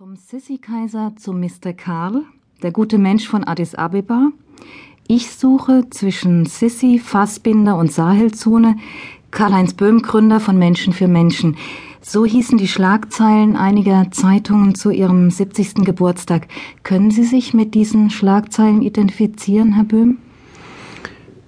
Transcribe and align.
Vom 0.00 0.16
Sissi-Kaiser 0.16 1.12
zum 1.18 1.40
Mr. 1.40 1.74
Karl, 1.76 2.22
der 2.62 2.70
gute 2.70 2.96
Mensch 2.96 3.28
von 3.28 3.44
Addis 3.44 3.74
Abeba. 3.74 4.30
Ich 5.06 5.30
suche 5.30 5.90
zwischen 5.90 6.46
Sissi, 6.46 6.98
Fassbinder 6.98 7.76
und 7.76 7.92
Sahelzone 7.92 8.76
Karl-Heinz 9.30 9.74
Böhm, 9.74 10.00
Gründer 10.00 10.40
von 10.40 10.58
Menschen 10.58 10.94
für 10.94 11.06
Menschen. 11.06 11.58
So 12.00 12.24
hießen 12.24 12.56
die 12.56 12.66
Schlagzeilen 12.66 13.56
einiger 13.56 14.10
Zeitungen 14.10 14.74
zu 14.74 14.88
ihrem 14.90 15.30
70. 15.30 15.84
Geburtstag. 15.84 16.48
Können 16.82 17.10
Sie 17.10 17.24
sich 17.24 17.52
mit 17.52 17.74
diesen 17.74 18.08
Schlagzeilen 18.08 18.80
identifizieren, 18.80 19.74
Herr 19.74 19.84
Böhm? 19.84 20.16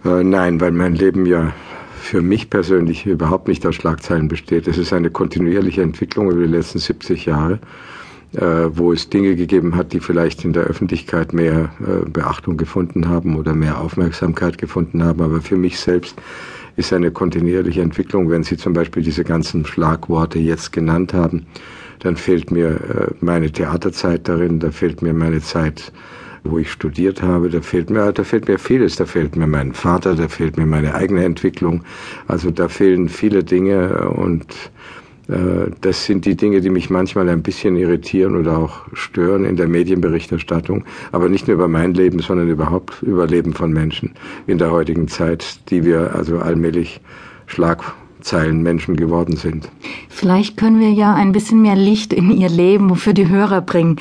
Äh, 0.04 0.24
nein, 0.24 0.60
weil 0.60 0.72
mein 0.72 0.94
Leben 0.94 1.24
ja 1.24 1.54
für 2.02 2.20
mich 2.20 2.50
persönlich 2.50 3.06
überhaupt 3.06 3.48
nicht 3.48 3.64
aus 3.64 3.76
Schlagzeilen 3.76 4.28
besteht. 4.28 4.68
Es 4.68 4.76
ist 4.76 4.92
eine 4.92 5.08
kontinuierliche 5.08 5.80
Entwicklung 5.80 6.30
über 6.30 6.42
die 6.42 6.52
letzten 6.52 6.80
70 6.80 7.24
Jahre 7.24 7.58
wo 8.34 8.92
es 8.92 9.10
Dinge 9.10 9.36
gegeben 9.36 9.76
hat, 9.76 9.92
die 9.92 10.00
vielleicht 10.00 10.44
in 10.44 10.52
der 10.54 10.64
Öffentlichkeit 10.64 11.32
mehr 11.34 11.70
äh, 11.80 12.08
Beachtung 12.08 12.56
gefunden 12.56 13.08
haben 13.08 13.36
oder 13.36 13.54
mehr 13.54 13.78
Aufmerksamkeit 13.78 14.56
gefunden 14.56 15.04
haben. 15.04 15.20
Aber 15.20 15.42
für 15.42 15.56
mich 15.56 15.78
selbst 15.78 16.16
ist 16.76 16.92
eine 16.92 17.10
kontinuierliche 17.10 17.82
Entwicklung. 17.82 18.30
Wenn 18.30 18.42
Sie 18.42 18.56
zum 18.56 18.72
Beispiel 18.72 19.02
diese 19.02 19.24
ganzen 19.24 19.66
Schlagworte 19.66 20.38
jetzt 20.38 20.72
genannt 20.72 21.12
haben, 21.12 21.46
dann 21.98 22.16
fehlt 22.16 22.50
mir 22.50 22.68
äh, 22.68 23.14
meine 23.20 23.52
Theaterzeit 23.52 24.26
darin, 24.26 24.60
da 24.60 24.70
fehlt 24.70 25.02
mir 25.02 25.12
meine 25.12 25.40
Zeit, 25.40 25.92
wo 26.42 26.58
ich 26.58 26.72
studiert 26.72 27.22
habe, 27.22 27.50
da 27.50 27.60
fehlt 27.60 27.90
mir, 27.90 28.12
da 28.12 28.24
fehlt 28.24 28.48
mir 28.48 28.58
vieles, 28.58 28.96
da 28.96 29.04
fehlt 29.04 29.36
mir 29.36 29.46
mein 29.46 29.74
Vater, 29.74 30.14
da 30.16 30.26
fehlt 30.26 30.56
mir 30.56 30.66
meine 30.66 30.94
eigene 30.94 31.24
Entwicklung. 31.24 31.84
Also 32.26 32.50
da 32.50 32.68
fehlen 32.68 33.08
viele 33.08 33.44
Dinge 33.44 34.08
und 34.08 34.44
äh, 34.44 35.01
das 35.80 36.04
sind 36.04 36.26
die 36.26 36.36
Dinge, 36.36 36.60
die 36.60 36.70
mich 36.70 36.90
manchmal 36.90 37.28
ein 37.28 37.42
bisschen 37.42 37.76
irritieren 37.76 38.36
oder 38.36 38.58
auch 38.58 38.86
stören 38.92 39.44
in 39.44 39.56
der 39.56 39.68
Medienberichterstattung, 39.68 40.84
aber 41.10 41.28
nicht 41.28 41.46
nur 41.48 41.54
über 41.54 41.68
mein 41.68 41.94
Leben, 41.94 42.20
sondern 42.20 42.48
überhaupt 42.48 43.02
über 43.02 43.26
Leben 43.26 43.52
von 43.52 43.72
Menschen 43.72 44.12
in 44.46 44.58
der 44.58 44.70
heutigen 44.70 45.08
Zeit, 45.08 45.70
die 45.70 45.84
wir 45.84 46.14
also 46.14 46.38
allmählich 46.38 47.00
Schlagzeilenmenschen 48.22 48.96
geworden 48.96 49.36
sind. 49.36 49.68
Vielleicht 50.08 50.56
können 50.56 50.78
wir 50.78 50.92
ja 50.92 51.14
ein 51.14 51.32
bisschen 51.32 51.60
mehr 51.60 51.74
Licht 51.74 52.12
in 52.12 52.30
Ihr 52.30 52.48
Leben 52.48 52.94
für 52.96 53.14
die 53.14 53.28
Hörer 53.28 53.60
bringen. 53.60 53.96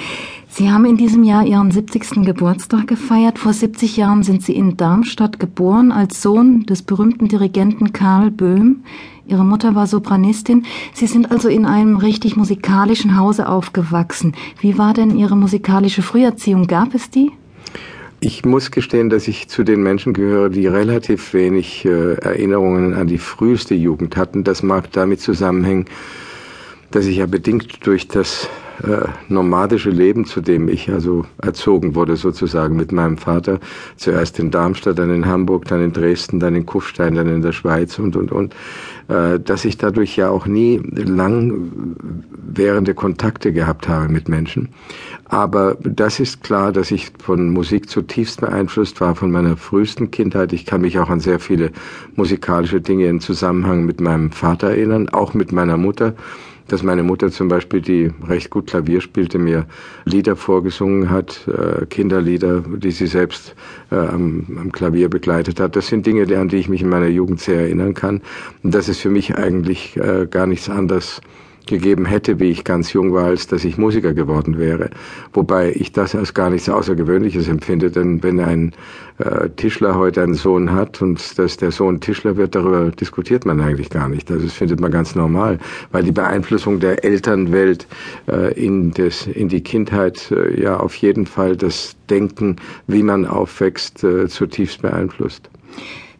Sie 0.47 0.69
haben 0.69 0.85
in 0.85 0.97
diesem 0.97 1.23
Jahr 1.23 1.45
Ihren 1.45 1.71
70. 1.71 2.23
Geburtstag 2.25 2.87
gefeiert. 2.87 3.39
Vor 3.39 3.53
70 3.53 3.97
Jahren 3.97 4.21
sind 4.21 4.43
Sie 4.43 4.53
in 4.53 4.77
Darmstadt 4.77 5.39
geboren 5.39 5.91
als 5.91 6.21
Sohn 6.21 6.65
des 6.65 6.83
berühmten 6.83 7.29
Dirigenten 7.29 7.93
Karl 7.93 8.31
Böhm. 8.31 8.83
Ihre 9.25 9.45
Mutter 9.45 9.75
war 9.75 9.87
Sopranistin. 9.87 10.65
Sie 10.93 11.07
sind 11.07 11.31
also 11.31 11.47
in 11.47 11.65
einem 11.65 11.95
richtig 11.95 12.35
musikalischen 12.35 13.17
Hause 13.17 13.47
aufgewachsen. 13.47 14.33
Wie 14.59 14.77
war 14.77 14.93
denn 14.93 15.17
Ihre 15.17 15.37
musikalische 15.37 16.01
Früherziehung? 16.01 16.67
Gab 16.67 16.93
es 16.93 17.09
die? 17.09 17.31
Ich 18.23 18.45
muss 18.45 18.69
gestehen, 18.69 19.09
dass 19.09 19.27
ich 19.27 19.47
zu 19.47 19.63
den 19.63 19.81
Menschen 19.81 20.13
gehöre, 20.13 20.49
die 20.49 20.67
relativ 20.67 21.33
wenig 21.33 21.85
äh, 21.85 22.13
Erinnerungen 22.17 22.93
an 22.93 23.07
die 23.07 23.17
früheste 23.17 23.73
Jugend 23.73 24.15
hatten. 24.15 24.43
Das 24.43 24.61
mag 24.61 24.91
damit 24.91 25.21
zusammenhängen, 25.21 25.85
dass 26.91 27.07
ich 27.07 27.17
ja 27.17 27.25
bedingt 27.25 27.83
durch 27.87 28.07
das 28.07 28.47
äh, 28.83 29.07
nomadische 29.27 29.89
Leben, 29.89 30.25
zu 30.25 30.41
dem 30.41 30.67
ich 30.67 30.89
also 30.91 31.25
erzogen 31.41 31.93
wurde, 31.95 32.15
sozusagen 32.15 32.75
mit 32.75 32.91
meinem 32.91 33.17
Vater. 33.17 33.59
Zuerst 33.95 34.39
in 34.39 34.49
Darmstadt, 34.49 34.97
dann 34.97 35.13
in 35.13 35.25
Hamburg, 35.25 35.65
dann 35.65 35.83
in 35.83 35.93
Dresden, 35.93 36.39
dann 36.39 36.55
in 36.55 36.65
Kufstein, 36.65 37.15
dann 37.15 37.27
in 37.27 37.41
der 37.41 37.51
Schweiz 37.51 37.99
und, 37.99 38.15
und, 38.15 38.31
und, 38.31 38.55
äh, 39.07 39.39
dass 39.39 39.65
ich 39.65 39.77
dadurch 39.77 40.15
ja 40.15 40.29
auch 40.29 40.47
nie 40.47 40.81
lang 40.95 41.71
währende 42.31 42.93
Kontakte 42.93 43.53
gehabt 43.53 43.87
habe 43.87 44.09
mit 44.09 44.29
Menschen. 44.29 44.69
Aber 45.25 45.77
das 45.81 46.19
ist 46.19 46.43
klar, 46.43 46.71
dass 46.71 46.91
ich 46.91 47.11
von 47.23 47.51
Musik 47.51 47.89
zutiefst 47.89 48.41
beeinflusst 48.41 48.99
war, 48.99 49.15
von 49.15 49.31
meiner 49.31 49.57
frühesten 49.57 50.11
Kindheit. 50.11 50.53
Ich 50.53 50.65
kann 50.65 50.81
mich 50.81 50.99
auch 50.99 51.09
an 51.09 51.19
sehr 51.19 51.39
viele 51.39 51.71
musikalische 52.15 52.81
Dinge 52.81 53.07
im 53.07 53.21
Zusammenhang 53.21 53.85
mit 53.85 54.01
meinem 54.01 54.31
Vater 54.31 54.71
erinnern, 54.71 55.07
auch 55.09 55.33
mit 55.33 55.51
meiner 55.51 55.77
Mutter 55.77 56.15
dass 56.67 56.83
meine 56.83 57.03
Mutter 57.03 57.31
zum 57.31 57.47
Beispiel, 57.47 57.81
die 57.81 58.11
recht 58.27 58.49
gut 58.49 58.67
Klavier 58.67 59.01
spielte, 59.01 59.39
mir 59.39 59.65
Lieder 60.05 60.35
vorgesungen 60.35 61.09
hat, 61.09 61.47
äh, 61.47 61.85
Kinderlieder, 61.85 62.61
die 62.61 62.91
sie 62.91 63.07
selbst 63.07 63.55
äh, 63.91 63.95
am, 63.95 64.45
am, 64.59 64.71
Klavier 64.71 65.09
begleitet 65.09 65.59
hat. 65.59 65.75
Das 65.75 65.87
sind 65.87 66.05
Dinge, 66.05 66.23
an 66.37 66.47
die 66.47 66.57
ich 66.57 66.69
mich 66.69 66.81
in 66.81 66.89
meiner 66.89 67.07
Jugend 67.07 67.39
sehr 67.39 67.61
erinnern 67.61 67.93
kann. 67.93 68.21
Und 68.63 68.73
das 68.73 68.89
ist 68.89 68.99
für 68.99 69.09
mich 69.09 69.35
eigentlich 69.35 69.97
äh, 69.97 70.27
gar 70.29 70.47
nichts 70.47 70.69
anderes 70.69 71.21
gegeben 71.67 72.05
hätte, 72.05 72.39
wie 72.39 72.49
ich 72.49 72.63
ganz 72.63 72.93
jung 72.93 73.13
war, 73.13 73.25
als 73.25 73.47
dass 73.47 73.63
ich 73.65 73.77
Musiker 73.77 74.13
geworden 74.13 74.57
wäre. 74.57 74.89
Wobei 75.33 75.71
ich 75.73 75.91
das 75.91 76.15
als 76.15 76.33
gar 76.33 76.49
nichts 76.49 76.69
Außergewöhnliches 76.69 77.47
empfinde, 77.47 77.91
denn 77.91 78.23
wenn 78.23 78.39
ein 78.39 78.73
äh, 79.17 79.49
Tischler 79.49 79.95
heute 79.95 80.23
einen 80.23 80.33
Sohn 80.33 80.71
hat 80.71 81.01
und 81.01 81.37
dass 81.37 81.57
der 81.57 81.71
Sohn 81.71 81.99
Tischler 81.99 82.37
wird, 82.37 82.55
darüber 82.55 82.91
diskutiert 82.91 83.45
man 83.45 83.59
eigentlich 83.61 83.89
gar 83.89 84.09
nicht. 84.09 84.31
Also 84.31 84.45
das 84.45 84.53
findet 84.53 84.79
man 84.79 84.91
ganz 84.91 85.15
normal, 85.15 85.59
weil 85.91 86.03
die 86.03 86.11
Beeinflussung 86.11 86.79
der 86.79 87.03
Elternwelt 87.03 87.87
äh, 88.27 88.53
in, 88.53 88.91
des, 88.91 89.27
in 89.27 89.49
die 89.49 89.61
Kindheit 89.61 90.31
äh, 90.31 90.61
ja 90.61 90.77
auf 90.77 90.95
jeden 90.95 91.25
Fall 91.25 91.55
das 91.55 91.95
Denken, 92.09 92.57
wie 92.87 93.03
man 93.03 93.25
aufwächst, 93.25 94.03
äh, 94.03 94.27
zutiefst 94.27 94.81
beeinflusst. 94.81 95.49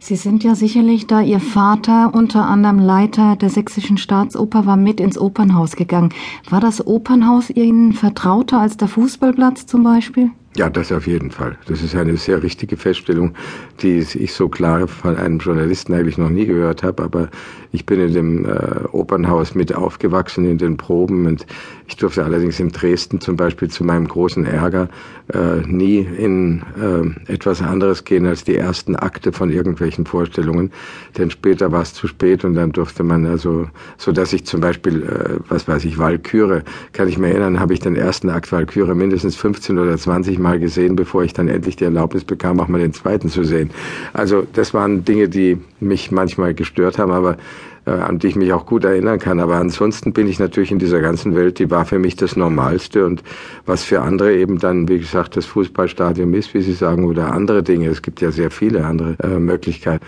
Sie 0.04 0.16
sind 0.16 0.42
ja 0.42 0.56
sicherlich, 0.56 1.06
da 1.06 1.20
Ihr 1.20 1.38
Vater 1.38 2.12
unter 2.12 2.44
anderem 2.44 2.80
Leiter 2.80 3.36
der 3.36 3.50
Sächsischen 3.50 3.98
Staatsoper 3.98 4.66
war, 4.66 4.76
mit 4.76 4.98
ins 4.98 5.16
Opernhaus 5.16 5.76
gegangen. 5.76 6.08
War 6.50 6.58
das 6.58 6.84
Opernhaus 6.84 7.50
Ihnen 7.50 7.92
vertrauter 7.92 8.58
als 8.58 8.76
der 8.76 8.88
Fußballplatz 8.88 9.66
zum 9.66 9.84
Beispiel? 9.84 10.32
Ja, 10.54 10.68
das 10.68 10.92
auf 10.92 11.06
jeden 11.06 11.30
Fall. 11.30 11.56
Das 11.66 11.82
ist 11.82 11.94
eine 11.94 12.18
sehr 12.18 12.42
richtige 12.42 12.76
Feststellung, 12.76 13.34
die 13.80 13.98
ich 14.00 14.34
so 14.34 14.50
klar 14.50 14.86
von 14.86 15.16
einem 15.16 15.38
Journalisten 15.38 15.94
eigentlich 15.94 16.18
noch 16.18 16.28
nie 16.28 16.44
gehört 16.44 16.82
habe. 16.82 17.02
Aber 17.02 17.30
ich 17.72 17.86
bin 17.86 18.00
in 18.00 18.12
dem 18.12 18.44
äh, 18.44 18.84
Opernhaus 18.92 19.54
mit 19.54 19.74
aufgewachsen 19.74 20.44
in 20.44 20.58
den 20.58 20.76
Proben 20.76 21.26
und 21.26 21.46
ich 21.86 21.96
durfte 21.96 22.22
allerdings 22.22 22.60
in 22.60 22.70
Dresden 22.70 23.20
zum 23.20 23.36
Beispiel 23.36 23.68
zu 23.68 23.82
meinem 23.82 24.06
großen 24.06 24.44
Ärger 24.44 24.88
äh, 25.32 25.66
nie 25.66 26.00
in 26.00 26.62
äh, 26.78 27.32
etwas 27.32 27.62
anderes 27.62 28.04
gehen 28.04 28.26
als 28.26 28.44
die 28.44 28.56
ersten 28.56 28.94
Akte 28.94 29.32
von 29.32 29.50
irgendwelchen 29.50 30.04
Vorstellungen. 30.04 30.70
Denn 31.16 31.30
später 31.30 31.72
war 31.72 31.80
es 31.80 31.94
zu 31.94 32.06
spät 32.08 32.44
und 32.44 32.54
dann 32.54 32.72
durfte 32.72 33.02
man 33.02 33.24
also, 33.24 33.68
so 33.96 34.12
dass 34.12 34.34
ich 34.34 34.44
zum 34.44 34.60
Beispiel, 34.60 35.02
äh, 35.02 35.38
was 35.48 35.66
weiß 35.66 35.86
ich, 35.86 35.96
Walküre, 35.96 36.62
kann 36.92 37.08
ich 37.08 37.16
mir 37.16 37.28
erinnern, 37.28 37.58
habe 37.58 37.72
ich 37.72 37.80
den 37.80 37.96
ersten 37.96 38.28
Akt 38.28 38.52
Walküre 38.52 38.94
mindestens 38.94 39.36
15 39.36 39.78
oder 39.78 39.96
20 39.96 40.38
Mal 40.42 40.58
gesehen, 40.58 40.96
bevor 40.96 41.24
ich 41.24 41.32
dann 41.32 41.48
endlich 41.48 41.76
die 41.76 41.84
Erlaubnis 41.84 42.24
bekam, 42.24 42.60
auch 42.60 42.68
mal 42.68 42.80
den 42.80 42.92
zweiten 42.92 43.28
zu 43.28 43.44
sehen. 43.44 43.70
Also 44.12 44.46
das 44.52 44.74
waren 44.74 45.04
Dinge, 45.04 45.28
die 45.28 45.58
mich 45.80 46.10
manchmal 46.10 46.54
gestört 46.54 46.98
haben, 46.98 47.12
aber 47.12 47.36
äh, 47.84 47.90
an 47.90 48.18
die 48.18 48.28
ich 48.28 48.36
mich 48.36 48.52
auch 48.52 48.66
gut 48.66 48.84
erinnern 48.84 49.18
kann. 49.18 49.40
Aber 49.40 49.56
ansonsten 49.56 50.12
bin 50.12 50.28
ich 50.28 50.38
natürlich 50.38 50.70
in 50.70 50.78
dieser 50.78 51.00
ganzen 51.00 51.34
Welt, 51.34 51.58
die 51.58 51.70
war 51.70 51.84
für 51.84 51.98
mich 51.98 52.16
das 52.16 52.36
Normalste 52.36 53.04
und 53.06 53.22
was 53.66 53.82
für 53.82 54.02
andere 54.02 54.34
eben 54.36 54.58
dann, 54.58 54.88
wie 54.88 54.98
gesagt, 54.98 55.36
das 55.36 55.46
Fußballstadion 55.46 56.32
ist, 56.34 56.54
wie 56.54 56.62
Sie 56.62 56.74
sagen, 56.74 57.04
oder 57.04 57.32
andere 57.32 57.62
Dinge. 57.62 57.88
Es 57.88 58.02
gibt 58.02 58.20
ja 58.20 58.30
sehr 58.30 58.50
viele 58.50 58.84
andere 58.84 59.16
äh, 59.22 59.38
Möglichkeiten. 59.38 60.04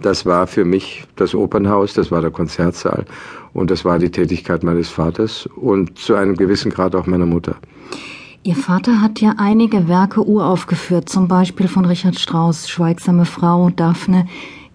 Das 0.00 0.26
war 0.26 0.48
für 0.48 0.64
mich 0.64 1.04
das 1.14 1.32
Opernhaus, 1.32 1.94
das 1.94 2.10
war 2.10 2.20
der 2.20 2.32
Konzertsaal 2.32 3.04
und 3.52 3.70
das 3.70 3.84
war 3.84 4.00
die 4.00 4.10
Tätigkeit 4.10 4.64
meines 4.64 4.88
Vaters 4.88 5.48
und 5.54 5.96
zu 5.98 6.16
einem 6.16 6.36
gewissen 6.36 6.72
Grad 6.72 6.96
auch 6.96 7.06
meiner 7.06 7.26
Mutter. 7.26 7.56
Ihr 8.44 8.56
Vater 8.56 9.00
hat 9.00 9.20
ja 9.20 9.34
einige 9.36 9.86
Werke 9.86 10.26
uraufgeführt, 10.26 11.08
zum 11.08 11.28
Beispiel 11.28 11.68
von 11.68 11.84
Richard 11.84 12.18
Strauss, 12.18 12.68
Schweigsame 12.68 13.24
Frau, 13.24 13.70
Daphne. 13.70 14.26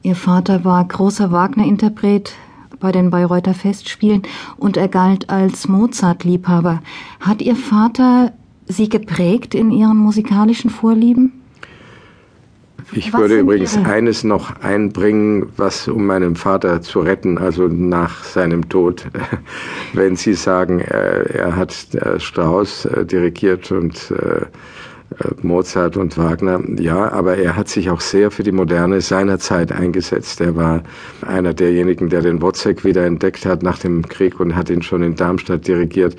Ihr 0.03 0.15
Vater 0.15 0.63
war 0.63 0.85
großer 0.85 1.33
Wagner-Interpret 1.33 2.31
bei 2.79 2.93
den 2.93 3.09
Bayreuther 3.09 3.53
Festspielen 3.53 4.21
und 4.55 4.77
er 4.77 4.87
galt 4.87 5.29
als 5.29 5.67
Mozart-Liebhaber. 5.67 6.81
Hat 7.19 7.41
Ihr 7.41 7.57
Vater 7.57 8.31
Sie 8.67 8.87
geprägt 8.87 9.53
in 9.53 9.71
Ihren 9.71 9.97
musikalischen 9.97 10.69
Vorlieben? 10.69 11.36
Ich 12.91 13.11
was 13.11 13.19
würde 13.19 13.39
übrigens 13.39 13.75
Ihre? 13.75 13.85
eines 13.85 14.23
noch 14.23 14.61
einbringen, 14.61 15.51
was 15.57 15.87
um 15.87 16.05
meinen 16.05 16.35
Vater 16.35 16.81
zu 16.81 17.01
retten, 17.01 17.37
also 17.37 17.67
nach 17.67 18.23
seinem 18.23 18.69
Tod. 18.69 19.05
Wenn 19.93 20.15
Sie 20.15 20.33
sagen, 20.33 20.79
er 20.79 21.55
hat 21.55 21.93
äh, 21.95 22.19
Strauss 22.19 22.85
äh, 22.85 23.05
dirigiert 23.05 23.71
und 23.71 24.11
äh, 24.11 24.45
Mozart 25.41 25.97
und 25.97 26.17
Wagner, 26.17 26.61
ja, 26.79 27.11
aber 27.11 27.37
er 27.37 27.55
hat 27.55 27.69
sich 27.69 27.89
auch 27.89 28.01
sehr 28.01 28.29
für 28.29 28.43
die 28.43 28.51
Moderne 28.51 29.01
seiner 29.01 29.39
Zeit 29.39 29.71
eingesetzt. 29.71 30.41
Er 30.41 30.55
war 30.55 30.83
einer 31.25 31.53
derjenigen, 31.53 32.09
der 32.09 32.21
den 32.21 32.41
Wozzeck 32.41 32.83
wieder 32.83 33.05
entdeckt 33.05 33.45
hat 33.45 33.63
nach 33.63 33.79
dem 33.79 34.07
Krieg 34.07 34.39
und 34.39 34.55
hat 34.55 34.69
ihn 34.69 34.81
schon 34.81 35.03
in 35.03 35.15
Darmstadt 35.15 35.67
dirigiert. 35.67 36.17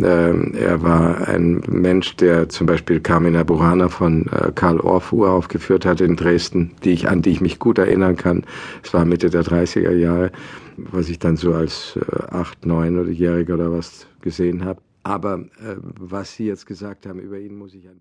Ähm, 0.00 0.54
er 0.54 0.82
war 0.82 1.26
ein 1.26 1.62
Mensch, 1.68 2.14
der 2.16 2.48
zum 2.48 2.66
Beispiel 2.66 3.00
Carmina 3.00 3.42
Burana 3.42 3.88
von 3.88 4.26
äh, 4.28 4.52
Karl 4.54 4.78
Orff 4.80 5.12
uraufgeführt 5.12 5.84
hat 5.84 6.00
in 6.00 6.14
Dresden, 6.14 6.70
die 6.84 6.92
ich, 6.92 7.08
an 7.08 7.22
die 7.22 7.30
ich 7.30 7.40
mich 7.40 7.58
gut 7.58 7.78
erinnern 7.78 8.16
kann. 8.16 8.44
Es 8.84 8.94
war 8.94 9.04
Mitte 9.04 9.30
der 9.30 9.42
30er 9.42 9.92
Jahre, 9.92 10.30
was 10.76 11.08
ich 11.08 11.18
dann 11.18 11.36
so 11.36 11.52
als 11.54 11.96
äh, 11.96 12.22
acht, 12.30 12.64
neun 12.64 12.98
oder 13.00 13.10
Jähriger 13.10 13.54
oder 13.54 13.72
was 13.72 14.06
gesehen 14.20 14.64
habe. 14.64 14.80
Aber 15.02 15.38
äh, 15.38 15.76
was 15.98 16.34
Sie 16.34 16.46
jetzt 16.46 16.66
gesagt 16.66 17.06
haben 17.06 17.18
über 17.18 17.38
ihn, 17.38 17.56
muss 17.56 17.74
ich 17.74 17.88
ein 17.88 17.96